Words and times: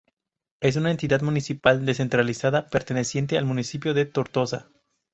Es 0.61 0.77
una 0.77 0.89
entidad 0.89 1.21
municipal 1.21 1.85
descentralizada 1.85 2.65
perteneciente 2.69 3.37
al 3.37 3.45
municipio 3.45 3.93
de 3.93 4.07
Tortosa. 4.07 4.67